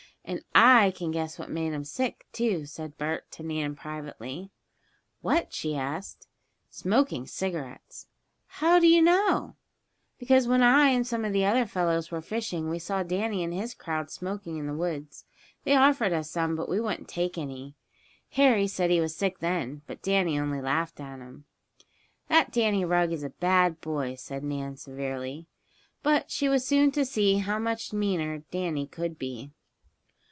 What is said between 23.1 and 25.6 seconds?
is a bad boy," said Nan, severely.